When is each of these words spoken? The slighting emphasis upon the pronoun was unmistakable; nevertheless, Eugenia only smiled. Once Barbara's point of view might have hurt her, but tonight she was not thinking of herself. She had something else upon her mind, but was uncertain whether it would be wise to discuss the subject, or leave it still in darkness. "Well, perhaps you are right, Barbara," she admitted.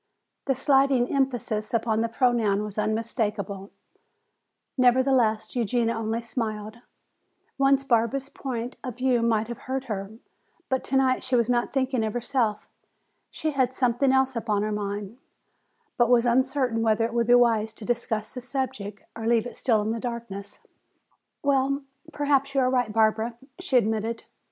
The 0.45 0.55
slighting 0.55 1.13
emphasis 1.15 1.75
upon 1.75 1.99
the 1.99 2.09
pronoun 2.09 2.63
was 2.63 2.79
unmistakable; 2.79 3.69
nevertheless, 4.75 5.55
Eugenia 5.55 5.93
only 5.93 6.23
smiled. 6.23 6.77
Once 7.59 7.83
Barbara's 7.83 8.27
point 8.27 8.77
of 8.83 8.97
view 8.97 9.21
might 9.21 9.47
have 9.47 9.59
hurt 9.69 9.83
her, 9.83 10.09
but 10.69 10.83
tonight 10.83 11.23
she 11.23 11.35
was 11.35 11.51
not 11.51 11.71
thinking 11.71 12.03
of 12.03 12.13
herself. 12.13 12.67
She 13.29 13.51
had 13.51 13.75
something 13.75 14.11
else 14.11 14.35
upon 14.35 14.63
her 14.63 14.71
mind, 14.71 15.19
but 15.97 16.09
was 16.09 16.25
uncertain 16.25 16.81
whether 16.81 17.05
it 17.05 17.13
would 17.13 17.27
be 17.27 17.35
wise 17.35 17.71
to 17.73 17.85
discuss 17.85 18.33
the 18.33 18.41
subject, 18.41 19.03
or 19.15 19.27
leave 19.27 19.45
it 19.45 19.55
still 19.55 19.83
in 19.83 19.99
darkness. 19.99 20.57
"Well, 21.43 21.83
perhaps 22.11 22.55
you 22.55 22.61
are 22.61 22.71
right, 22.71 22.91
Barbara," 22.91 23.35
she 23.59 23.77
admitted. 23.77 24.23